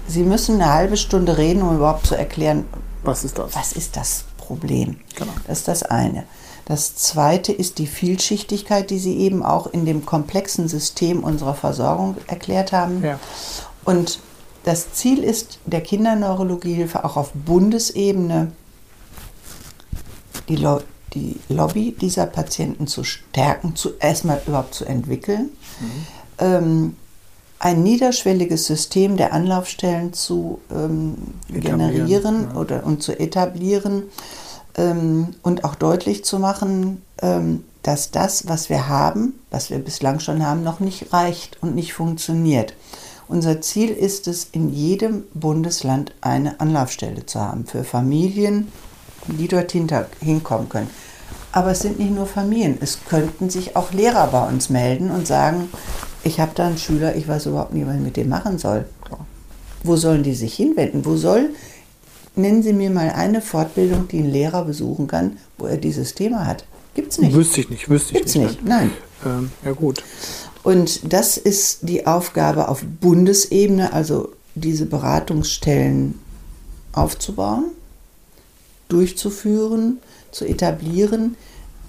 sie 0.07 0.23
müssen 0.23 0.61
eine 0.61 0.73
halbe 0.73 0.97
Stunde 0.97 1.37
reden, 1.37 1.63
um 1.63 1.75
überhaupt 1.75 2.07
zu 2.07 2.15
erklären, 2.15 2.65
was 3.03 3.25
ist 3.25 3.39
das, 3.39 3.57
was 3.57 3.73
ist 3.73 3.97
das 3.97 4.25
Problem. 4.37 4.99
Genau. 5.17 5.33
Das 5.49 5.59
ist 5.59 5.69
das 5.69 5.83
eine. 5.83 6.25
Das 6.67 6.97
zweite 6.97 7.53
ist 7.53 7.79
die 7.79 7.87
Vielschichtigkeit, 7.87 8.91
die 8.91 8.99
Sie 8.99 9.17
eben 9.19 9.45
auch 9.45 9.69
in 9.69 9.87
dem 9.87 10.05
komplexen 10.05 10.69
System 10.69 11.23
unserer 11.23 11.55
Versorgung 11.55 12.17
erklärt 12.27 12.73
haben. 12.73 13.03
Ja. 13.05 13.21
Und 13.85 14.19
das 14.65 14.93
Ziel 14.93 15.23
ist 15.23 15.61
der 15.65 15.81
Kinderneurologiehilfe 15.81 17.05
auch 17.05 17.17
auf 17.17 17.31
Bundesebene 17.33 18.51
die, 20.49 20.57
Lo 20.57 20.81
die 21.15 21.39
Lobby 21.49 21.93
dieser 21.93 22.27
Patienten 22.27 22.89
zu 22.89 23.05
stärken, 23.05 23.77
zu, 23.77 23.93
erstmal 24.01 24.43
überhaupt 24.45 24.75
zu 24.75 24.85
entwickeln, 24.85 25.51
mhm. 25.81 26.07
ähm, 26.39 26.97
ein 27.61 27.85
niederschwelliges 27.85 28.67
System 28.67 29.17
der 29.17 29.33
Anlaufstellen 29.33 30.13
zu 30.13 30.61
ähm, 30.71 31.15
generieren 31.49 32.49
ja. 32.53 32.61
oder, 32.61 32.85
und 32.85 33.05
zu 33.05 33.19
etablieren, 33.19 34.03
ähm, 34.77 35.35
und 35.43 35.65
auch 35.65 35.75
deutlich 35.75 36.25
zu 36.25 36.39
machen, 36.39 37.03
ähm, 37.21 37.65
dass 37.83 38.11
das, 38.11 38.49
was 38.49 38.69
wir 38.69 38.89
haben, 38.89 39.35
was 39.51 39.71
wir 39.71 39.79
bislang 39.79 40.21
schon 40.21 40.45
haben, 40.45 40.63
noch 40.63 40.81
nicht 40.81 41.13
reicht 41.13 41.63
und 41.63 41.75
nicht 41.75 41.95
funktioniert. 41.95 42.75
Unser 43.29 43.61
Ziel 43.61 43.91
ist 43.91 44.29
es, 44.29 44.49
in 44.53 44.73
jedem 44.73 45.25
Bundesland 45.35 46.13
eine 46.21 46.61
Anlaufstelle 46.61 47.27
zu 47.27 47.41
haben 47.41 47.67
für 47.67 47.85
Familien, 47.85 48.71
die 49.27 49.49
dort 49.49 49.73
hinkommen 49.73 50.69
können. 50.69 50.91
Aber 51.53 51.71
es 51.71 51.81
sind 51.81 51.99
nicht 51.99 52.13
nur 52.13 52.27
Familien, 52.27 52.79
es 52.81 52.99
könnten 53.09 53.51
sich 53.51 53.77
auch 53.77 53.93
Lehrer 53.93 54.29
bei 54.29 54.47
uns 54.47 54.69
melden 54.69 55.11
und 55.11 55.27
sagen, 55.27 55.71
ich 56.23 56.39
habe 56.39 56.53
da 56.55 56.67
einen 56.67 56.79
Schüler, 56.79 57.17
ich 57.17 57.27
weiß 57.27 57.47
überhaupt 57.47 57.73
nicht, 57.73 57.87
was 57.87 57.95
ich 57.95 58.01
mit 58.01 58.17
dem 58.17 58.29
machen 58.29 58.59
soll. 58.59 58.85
Wo 59.83 59.97
sollen 59.97 60.23
die 60.23 60.35
sich 60.35 60.55
hinwenden? 60.55 61.05
Wo 61.05 61.17
soll 61.17 61.51
nennen 62.37 62.63
Sie 62.63 62.73
mir 62.73 62.91
mal 62.91 63.11
eine 63.11 63.41
Fortbildung, 63.41 64.09
die 64.09 64.19
ein 64.19 64.31
Lehrer 64.31 64.65
besuchen 64.65 65.07
kann, 65.07 65.39
wo 65.59 65.67
er 65.67 65.77
dieses 65.77 66.15
Thema 66.15 66.47
hat. 66.47 66.65
Gibt 66.95 67.13
es 67.13 67.19
nicht. 67.19 67.35
Wüsste 67.35 67.61
ich 67.61 67.71
nicht, 67.71 67.89
wüsste 67.89 68.15
Gibt's 68.15 68.35
ich 68.35 68.41
nicht. 68.41 68.63
nicht. 68.63 68.65
Nein. 68.69 68.91
Ähm, 69.25 69.51
ja, 69.65 69.73
gut. 69.73 70.03
Und 70.63 71.13
das 71.13 71.37
ist 71.37 71.81
die 71.83 72.07
Aufgabe 72.07 72.69
auf 72.69 72.83
Bundesebene, 73.01 73.93
also 73.93 74.33
diese 74.55 74.87
Beratungsstellen 74.87 76.19
aufzubauen, 76.93 77.67
durchzuführen, 78.89 79.99
zu 80.33 80.45
etablieren, 80.45 81.37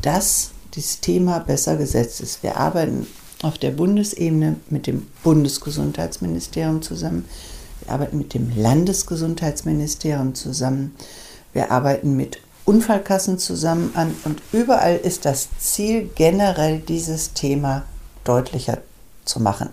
dass 0.02 0.52
das 0.76 1.00
Thema 1.00 1.40
besser 1.40 1.76
gesetzt 1.78 2.22
ist. 2.22 2.44
Wir 2.44 2.58
arbeiten 2.58 3.08
auf 3.42 3.58
der 3.58 3.72
Bundesebene 3.72 4.58
mit 4.70 4.88
dem 4.88 5.08
Bundesgesundheitsministerium 5.24 6.82
zusammen. 6.82 7.26
Wir 7.88 7.94
arbeiten 7.94 8.18
mit 8.18 8.34
dem 8.34 8.52
Landesgesundheitsministerium 8.54 10.36
zusammen. 10.36 10.94
Wir 11.54 11.72
arbeiten 11.72 12.18
mit 12.18 12.40
Unfallkassen 12.66 13.40
zusammen 13.40 13.92
an 13.94 14.14
und 14.26 14.42
überall 14.52 14.98
ist 14.98 15.24
das 15.24 15.48
Ziel 15.58 16.10
generell 16.14 16.80
dieses 16.80 17.32
Thema 17.32 17.84
deutlicher 18.26 18.80
zu 19.24 19.40
machen. 19.40 19.70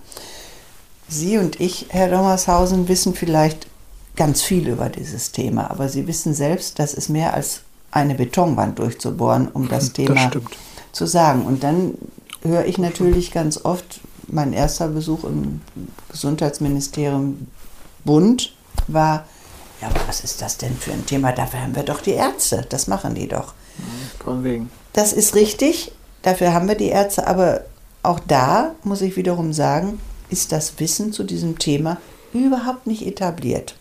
Sie 1.09 1.39
und 1.39 1.61
ich, 1.61 1.87
Herr 1.89 2.09
Dommershausen, 2.09 2.87
wissen 2.87 3.15
vielleicht 3.15 3.67
ganz 4.15 4.43
viel 4.43 4.69
über 4.69 4.91
dieses 4.91 5.33
Thema, 5.33 5.69
aber 5.73 5.89
Sie 5.89 6.07
wissen 6.07 6.35
selbst, 6.35 6.79
das 6.79 6.95
ist 6.95 7.09
mehr 7.09 7.35
als 7.35 7.63
eine 7.91 8.15
Betonwand 8.15 8.79
durchzubohren, 8.79 9.49
um 9.49 9.69
das, 9.69 9.87
das 9.87 9.93
Thema 9.95 10.29
stimmt. 10.29 10.57
zu 10.93 11.07
sagen. 11.07 11.47
Und 11.47 11.65
dann 11.65 11.95
höre 12.43 12.65
ich 12.65 12.79
natürlich 12.79 13.33
ganz 13.33 13.65
oft, 13.65 14.01
mein 14.29 14.53
erster 14.53 14.89
Besuch 14.89 15.25
im 15.25 15.61
Gesundheitsministerium 16.11 17.49
Bund 18.05 18.55
war, 18.87 19.27
ja, 19.81 19.89
aber 19.89 20.01
was 20.07 20.23
ist 20.23 20.43
das 20.43 20.57
denn 20.59 20.77
für 20.77 20.93
ein 20.93 21.07
Thema? 21.07 21.33
Dafür 21.33 21.63
haben 21.63 21.77
wir 21.77 21.83
doch 21.83 22.01
die 22.01 22.13
Ärzte, 22.13 22.67
das 22.69 22.87
machen 22.87 23.15
die 23.15 23.29
doch. 23.29 23.55
Von 24.23 24.45
wegen. 24.45 24.71
Das 24.93 25.13
ist 25.13 25.35
richtig, 25.35 25.93
dafür 26.23 26.53
haben 26.53 26.69
wir 26.69 26.77
die 26.77 26.89
Ärzte, 26.89 27.27
aber 27.27 27.63
auch 28.03 28.21
da 28.21 28.75
muss 28.85 29.03
ich 29.03 29.17
wiederum 29.17 29.53
sagen, 29.53 30.01
ist 30.31 30.53
das 30.53 30.79
Wissen 30.79 31.13
zu 31.13 31.25
diesem 31.25 31.59
Thema 31.59 31.99
überhaupt 32.33 32.87
nicht 32.87 33.07
etabliert. 33.07 33.77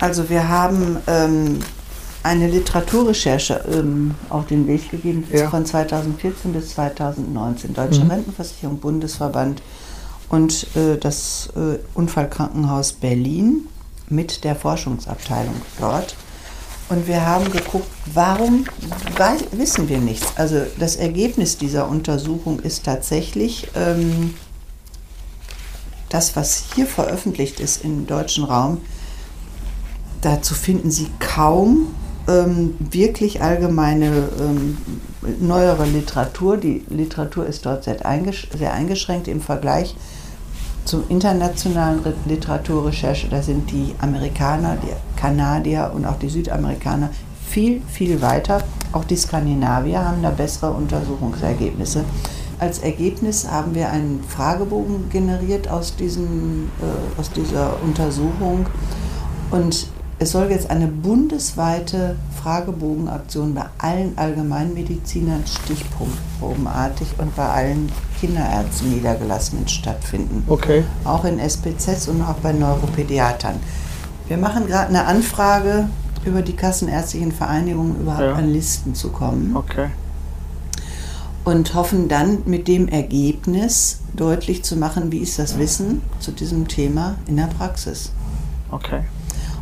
Also 0.00 0.28
wir 0.28 0.48
haben 0.48 0.98
ähm, 1.06 1.60
eine 2.22 2.48
Literaturrecherche 2.48 3.64
ähm, 3.72 4.14
auf 4.30 4.46
den 4.46 4.66
Weg 4.66 4.90
gegeben 4.90 5.24
ja. 5.32 5.48
von 5.48 5.64
2014 5.64 6.52
bis 6.52 6.70
2019. 6.70 7.74
Deutsche 7.74 8.04
mhm. 8.04 8.10
Rentenversicherung, 8.10 8.78
Bundesverband 8.78 9.62
und 10.28 10.66
äh, 10.76 10.98
das 10.98 11.50
äh, 11.56 11.78
Unfallkrankenhaus 11.94 12.92
Berlin 12.92 13.68
mit 14.08 14.44
der 14.44 14.56
Forschungsabteilung 14.56 15.54
dort. 15.80 16.16
Und 16.88 17.08
wir 17.08 17.26
haben 17.26 17.50
geguckt, 17.50 17.88
warum 18.14 18.64
wissen 19.52 19.88
wir 19.88 19.98
nichts. 19.98 20.36
Also 20.36 20.62
das 20.78 20.94
Ergebnis 20.96 21.58
dieser 21.58 21.88
Untersuchung 21.88 22.60
ist 22.60 22.84
tatsächlich 22.84 23.68
ähm, 23.74 24.34
das, 26.08 26.36
was 26.36 26.64
hier 26.74 26.86
veröffentlicht 26.86 27.58
ist 27.58 27.82
im 27.82 28.06
deutschen 28.06 28.44
Raum. 28.44 28.80
Dazu 30.20 30.54
finden 30.54 30.92
Sie 30.92 31.08
kaum 31.18 31.88
ähm, 32.28 32.74
wirklich 32.78 33.42
allgemeine 33.42 34.28
ähm, 34.40 34.78
neuere 35.40 35.86
Literatur. 35.86 36.56
Die 36.56 36.84
Literatur 36.88 37.46
ist 37.46 37.66
dort 37.66 37.84
sehr 37.84 38.04
eingeschränkt 38.06 39.26
im 39.26 39.40
Vergleich 39.40 39.96
zum 40.86 41.04
internationalen 41.08 42.00
Literaturrecherche, 42.26 43.28
da 43.28 43.42
sind 43.42 43.70
die 43.70 43.94
Amerikaner, 44.00 44.76
die 44.76 45.20
Kanadier 45.20 45.90
und 45.94 46.06
auch 46.06 46.18
die 46.18 46.28
Südamerikaner 46.28 47.10
viel, 47.46 47.82
viel 47.88 48.22
weiter. 48.22 48.62
Auch 48.92 49.04
die 49.04 49.16
Skandinavier 49.16 50.04
haben 50.04 50.22
da 50.22 50.30
bessere 50.30 50.70
Untersuchungsergebnisse. 50.70 52.04
Als 52.58 52.78
Ergebnis 52.78 53.50
haben 53.50 53.74
wir 53.74 53.90
einen 53.90 54.24
Fragebogen 54.26 55.10
generiert 55.10 55.68
aus, 55.68 55.94
diesem, 55.96 56.70
äh, 56.80 57.20
aus 57.20 57.30
dieser 57.30 57.82
Untersuchung 57.82 58.66
und 59.50 59.88
es 60.18 60.32
soll 60.32 60.50
jetzt 60.50 60.70
eine 60.70 60.86
bundesweite 60.86 62.16
Fragebogenaktion 62.42 63.54
bei 63.54 63.66
allen 63.78 64.16
Allgemeinmedizinern 64.16 65.44
stichprobenartig 65.46 67.08
und 67.18 67.36
bei 67.36 67.46
allen 67.46 67.92
Kinderärzten 68.18 68.94
niedergelassenen 68.94 69.68
stattfinden. 69.68 70.44
Okay. 70.46 70.84
Auch 71.04 71.24
in 71.26 71.38
SPZs 71.38 72.08
und 72.08 72.22
auch 72.22 72.36
bei 72.36 72.52
Neuropädiatern. 72.52 73.56
Wir 74.26 74.38
machen 74.38 74.66
gerade 74.66 74.88
eine 74.88 75.04
Anfrage 75.04 75.88
über 76.24 76.40
die 76.40 76.54
kassenärztlichen 76.54 77.32
Vereinigungen 77.32 78.00
überhaupt 78.00 78.22
ja. 78.22 78.34
an 78.34 78.48
Listen 78.48 78.94
zu 78.94 79.10
kommen. 79.10 79.54
Okay. 79.56 79.88
und 81.44 81.74
hoffen 81.74 82.08
dann 82.08 82.42
mit 82.46 82.66
dem 82.66 82.88
Ergebnis 82.88 84.00
deutlich 84.14 84.64
zu 84.64 84.74
machen, 84.74 85.12
wie 85.12 85.18
ist 85.18 85.38
das 85.38 85.58
Wissen 85.60 86.02
zu 86.18 86.32
diesem 86.32 86.66
Thema 86.66 87.14
in 87.28 87.36
der 87.36 87.46
Praxis. 87.46 88.10
Okay. 88.72 89.02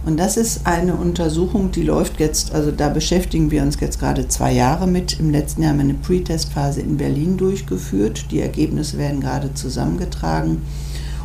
Und 0.05 0.19
das 0.19 0.37
ist 0.37 0.67
eine 0.67 0.95
Untersuchung, 0.95 1.71
die 1.71 1.83
läuft 1.83 2.21
jetzt, 2.21 2.55
also 2.55 2.71
da 2.71 2.91
beschäftigen 2.91 3.51
wir 3.51 3.63
uns 3.63 3.81
jetzt 3.81 3.99
gerade 3.99 4.29
zwei 4.29 4.53
Jahre 4.53 4.87
mit. 4.87 5.19
Im 5.19 5.31
letzten 5.31 5.63
Jahr 5.63 5.71
haben 5.71 5.79
wir 5.79 5.85
eine 5.85 5.95
Pre-Test-Phase 5.95 6.83
in 6.83 6.99
Berlin 6.99 7.39
durchgeführt. 7.39 8.31
Die 8.31 8.41
Ergebnisse 8.41 8.99
werden 8.99 9.21
gerade 9.21 9.55
zusammengetragen. 9.55 10.63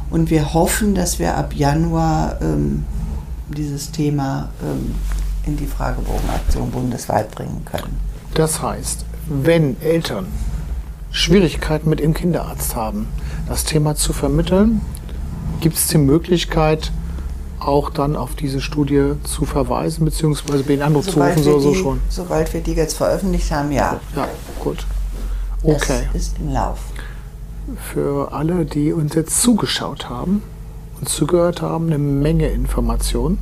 Und 0.10 0.30
wir 0.30 0.54
hoffen, 0.54 0.96
dass 0.96 1.20
wir 1.20 1.36
ab 1.36 1.54
Januar 1.54 2.42
ähm, 2.42 2.86
dieses 3.50 3.92
Thema 3.92 4.50
ähm, 4.64 4.96
in 5.46 5.58
die 5.58 5.68
Fragebogenaktion 5.68 6.72
bundesweit 6.72 7.32
bringen 7.32 7.64
können. 7.66 7.98
Das 8.34 8.62
heißt, 8.62 9.06
wenn 9.28 9.80
Eltern 9.82 10.28
Schwierigkeiten 11.12 11.90
mit 11.90 12.00
ihrem 12.00 12.14
Kinderarzt 12.14 12.76
haben, 12.76 13.08
das 13.48 13.66
Thema 13.66 13.96
zu 13.96 14.14
vermitteln, 14.14 14.82
gibt 15.60 15.76
es 15.76 15.88
die 15.88 15.98
Möglichkeit, 15.98 16.92
auch 17.60 17.90
dann 17.90 18.16
auf 18.16 18.36
diese 18.36 18.62
Studie 18.62 19.14
zu 19.24 19.46
verweisen, 19.46 20.06
beziehungsweise 20.06 20.64
den 20.64 20.82
Anruf 20.82 21.08
zu 21.08 21.20
rufen, 21.20 21.44
so, 21.44 21.60
so 21.60 21.74
schon? 21.74 22.02
Sobald 22.10 22.54
wir 22.54 22.62
die 22.62 22.74
jetzt 22.74 22.96
veröffentlicht 22.96 23.52
haben, 23.52 23.72
ja. 23.72 24.00
Ja, 24.16 24.28
gut. 24.60 24.86
Okay. 25.64 26.08
Das 26.14 26.22
ist 26.22 26.38
im 26.40 26.54
Lauf. 26.54 26.80
Für 27.94 28.32
alle, 28.32 28.66
die 28.66 28.94
uns 28.94 29.14
jetzt 29.16 29.42
zugeschaut 29.42 30.10
haben 30.10 30.42
und 31.00 31.10
zugehört 31.10 31.62
haben, 31.62 31.88
eine 31.88 31.98
Menge 31.98 32.50
Informationen. 32.50 33.38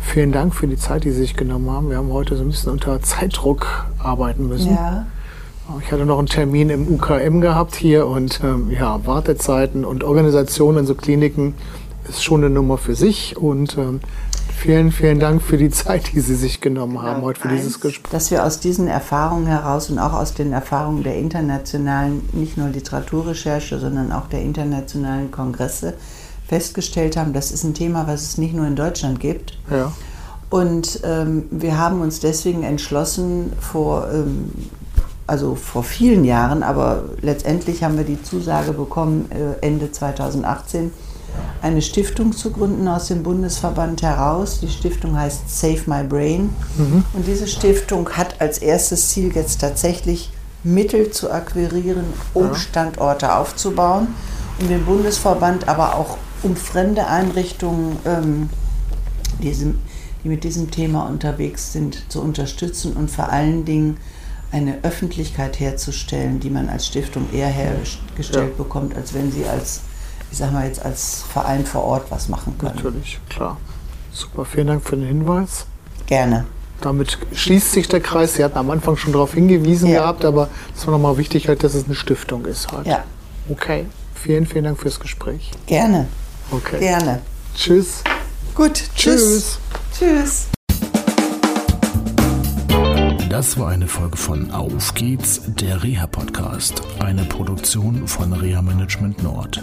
Vielen 0.00 0.32
Dank 0.32 0.54
für 0.54 0.66
die 0.66 0.76
Zeit, 0.76 1.04
die 1.04 1.10
Sie 1.10 1.20
sich 1.20 1.36
genommen 1.36 1.70
haben. 1.70 1.90
Wir 1.90 1.96
haben 1.96 2.12
heute 2.12 2.36
so 2.36 2.42
ein 2.42 2.48
bisschen 2.48 2.72
unter 2.72 3.02
Zeitdruck 3.02 3.86
arbeiten 3.98 4.48
müssen. 4.48 4.74
Ja. 4.74 5.06
Ich 5.80 5.90
hatte 5.90 6.06
noch 6.06 6.18
einen 6.18 6.28
Termin 6.28 6.70
im 6.70 6.86
UKM 6.94 7.40
gehabt 7.40 7.74
hier 7.74 8.06
und 8.06 8.40
ähm, 8.44 8.70
ja, 8.70 9.04
Wartezeiten 9.04 9.84
und 9.84 10.04
Organisationen 10.04 10.78
in 10.78 10.86
so 10.86 10.94
Kliniken 10.94 11.54
ist 12.08 12.24
schon 12.24 12.44
eine 12.44 12.52
Nummer 12.52 12.78
für 12.78 12.94
sich 12.94 13.36
und 13.36 13.76
ähm, 13.78 14.00
vielen, 14.56 14.90
vielen 14.90 15.20
Dank 15.20 15.42
für 15.42 15.58
die 15.58 15.70
Zeit, 15.70 16.12
die 16.12 16.20
Sie 16.20 16.34
sich 16.34 16.60
genommen 16.60 17.02
haben 17.02 17.22
heute 17.22 17.40
für 17.40 17.48
dieses 17.48 17.80
Gespräch. 17.80 18.10
Dass 18.10 18.30
wir 18.30 18.44
aus 18.44 18.58
diesen 18.58 18.88
Erfahrungen 18.88 19.46
heraus 19.46 19.90
und 19.90 19.98
auch 19.98 20.12
aus 20.12 20.34
den 20.34 20.52
Erfahrungen 20.52 21.02
der 21.02 21.16
internationalen, 21.16 22.28
nicht 22.32 22.56
nur 22.56 22.68
Literaturrecherche, 22.68 23.78
sondern 23.78 24.12
auch 24.12 24.26
der 24.26 24.42
internationalen 24.42 25.30
Kongresse 25.30 25.94
festgestellt 26.48 27.16
haben, 27.16 27.32
das 27.32 27.50
ist 27.50 27.64
ein 27.64 27.74
Thema, 27.74 28.06
was 28.06 28.22
es 28.22 28.38
nicht 28.38 28.54
nur 28.54 28.66
in 28.66 28.76
Deutschland 28.76 29.20
gibt. 29.20 29.58
Ja. 29.70 29.92
Und 30.48 31.00
ähm, 31.04 31.44
wir 31.50 31.76
haben 31.76 32.00
uns 32.00 32.20
deswegen 32.20 32.62
entschlossen, 32.62 33.52
vor, 33.60 34.08
ähm, 34.12 34.50
also 35.26 35.56
vor 35.56 35.82
vielen 35.82 36.24
Jahren, 36.24 36.62
aber 36.62 37.04
letztendlich 37.20 37.82
haben 37.82 37.96
wir 37.96 38.04
die 38.04 38.22
Zusage 38.22 38.72
bekommen, 38.72 39.28
äh, 39.30 39.64
Ende 39.66 39.90
2018, 39.90 40.92
eine 41.62 41.82
Stiftung 41.82 42.32
zu 42.32 42.50
gründen 42.50 42.86
aus 42.88 43.08
dem 43.08 43.22
Bundesverband 43.22 44.02
heraus. 44.02 44.60
Die 44.60 44.68
Stiftung 44.68 45.18
heißt 45.18 45.48
Save 45.48 45.82
My 45.86 46.04
Brain. 46.04 46.50
Mhm. 46.76 47.04
Und 47.12 47.26
diese 47.26 47.46
Stiftung 47.46 48.10
hat 48.10 48.40
als 48.40 48.58
erstes 48.58 49.08
Ziel 49.10 49.34
jetzt 49.34 49.60
tatsächlich 49.60 50.30
Mittel 50.62 51.10
zu 51.10 51.30
akquirieren, 51.30 52.04
um 52.34 52.46
ja. 52.46 52.54
Standorte 52.54 53.34
aufzubauen, 53.34 54.08
um 54.60 54.68
den 54.68 54.84
Bundesverband 54.84 55.68
aber 55.68 55.96
auch 55.96 56.18
um 56.42 56.56
fremde 56.56 57.06
Einrichtungen, 57.06 57.96
ähm, 58.04 58.50
diesem, 59.42 59.78
die 60.24 60.28
mit 60.28 60.44
diesem 60.44 60.70
Thema 60.70 61.06
unterwegs 61.06 61.72
sind, 61.72 62.10
zu 62.10 62.20
unterstützen 62.20 62.94
und 62.94 63.10
vor 63.10 63.30
allen 63.30 63.64
Dingen 63.64 63.98
eine 64.52 64.78
Öffentlichkeit 64.82 65.58
herzustellen, 65.60 66.40
die 66.40 66.50
man 66.50 66.68
als 66.68 66.86
Stiftung 66.86 67.26
eher 67.32 67.48
hergestellt 67.48 68.52
ja. 68.56 68.56
bekommt, 68.56 68.94
als 68.96 69.12
wenn 69.12 69.30
sie 69.32 69.44
als, 69.44 69.80
ich 70.30 70.38
sag 70.38 70.52
mal 70.52 70.66
jetzt 70.66 70.84
als 70.84 71.24
Verein 71.32 71.64
vor 71.64 71.84
Ort 71.84 72.10
was 72.10 72.28
machen 72.28 72.56
können. 72.58 72.74
Natürlich, 72.74 73.18
klar. 73.28 73.56
Super, 74.12 74.44
vielen 74.44 74.66
Dank 74.68 74.82
für 74.82 74.96
den 74.96 75.06
Hinweis. 75.06 75.66
Gerne. 76.06 76.46
Damit 76.80 77.18
schließt 77.32 77.72
sich 77.72 77.88
der 77.88 78.00
Kreis. 78.00 78.34
Sie 78.34 78.44
hatten 78.44 78.58
am 78.58 78.70
Anfang 78.70 78.96
schon 78.96 79.12
darauf 79.12 79.34
hingewiesen 79.34 79.88
ja. 79.88 80.00
gehabt, 80.00 80.24
aber 80.24 80.48
es 80.74 80.86
war 80.86 80.92
nochmal 80.92 81.16
wichtig, 81.16 81.48
halt, 81.48 81.64
dass 81.64 81.74
es 81.74 81.86
eine 81.86 81.94
Stiftung 81.94 82.44
ist. 82.44 82.70
Halt. 82.72 82.86
Ja. 82.86 83.04
Okay. 83.48 83.86
Vielen, 84.14 84.46
vielen 84.46 84.64
Dank 84.64 84.78
fürs 84.78 85.00
Gespräch. 85.00 85.52
Gerne. 85.66 86.08
Okay. 86.50 86.80
Gerne. 86.80 87.22
Tschüss. 87.54 88.02
Gut, 88.54 88.84
tschüss. 88.94 89.58
Tschüss. 89.98 90.48
Das 93.28 93.58
war 93.58 93.68
eine 93.68 93.86
Folge 93.86 94.16
von 94.16 94.50
Auf 94.50 94.94
geht's, 94.94 95.42
der 95.46 95.82
Reha-Podcast, 95.82 96.80
eine 97.00 97.24
Produktion 97.24 98.08
von 98.08 98.32
Reha 98.32 98.62
Management 98.62 99.22
Nord. 99.22 99.62